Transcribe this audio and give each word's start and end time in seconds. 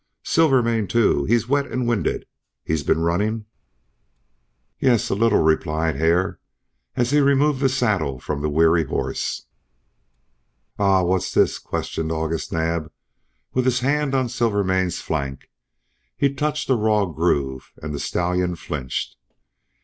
"Silvermane, 0.23 0.87
too 0.87 1.25
he's 1.25 1.47
wet 1.47 1.67
and 1.67 1.87
winded. 1.87 2.25
He's 2.63 2.81
been 2.81 3.01
running?" 3.01 3.45
"Yes, 4.79 5.11
a 5.11 5.13
little," 5.13 5.43
replied 5.43 5.95
Hare, 5.95 6.39
as 6.95 7.11
he 7.11 7.19
removed 7.19 7.59
the 7.59 7.69
saddle 7.69 8.19
from 8.19 8.41
the 8.41 8.49
weary 8.49 8.83
horse. 8.85 9.45
"Ah! 10.79 11.03
What's 11.03 11.31
this?" 11.35 11.59
questioned 11.59 12.11
August 12.11 12.51
Naab, 12.51 12.89
with 13.53 13.65
his 13.65 13.81
hand 13.81 14.15
on 14.15 14.27
Silvermane's 14.27 14.99
flank. 15.01 15.51
He 16.17 16.33
touched 16.33 16.71
a 16.71 16.75
raw 16.75 17.05
groove, 17.05 17.71
and 17.79 17.93
the 17.93 17.99
stallion 17.99 18.55
flinched. 18.55 19.15